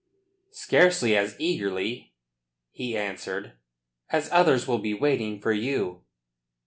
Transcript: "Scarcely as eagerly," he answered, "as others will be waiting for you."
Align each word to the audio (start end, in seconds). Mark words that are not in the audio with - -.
"Scarcely 0.53 1.15
as 1.15 1.35
eagerly," 1.39 2.15
he 2.71 2.97
answered, 2.97 3.53
"as 4.09 4.31
others 4.31 4.67
will 4.67 4.79
be 4.79 4.95
waiting 4.95 5.39
for 5.39 5.51
you." 5.51 6.01